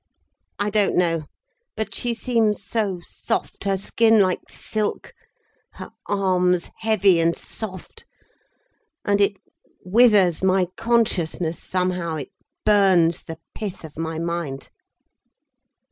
I 0.57 0.71
don't 0.71 0.95
know—but 0.97 1.93
she 1.93 2.15
seems 2.15 2.63
so 2.65 3.01
soft, 3.03 3.65
her 3.65 3.77
skin 3.77 4.19
like 4.19 4.49
silk, 4.49 5.13
her 5.73 5.91
arms 6.07 6.71
heavy 6.79 7.19
and 7.19 7.35
soft. 7.35 8.07
And 9.05 9.21
it 9.21 9.35
withers 9.85 10.41
my 10.43 10.65
consciousness, 10.75 11.61
somehow, 11.61 12.15
it 12.15 12.31
burns 12.65 13.21
the 13.21 13.37
pith 13.53 13.83
of 13.83 13.95
my 13.95 14.17
mind." 14.17 14.71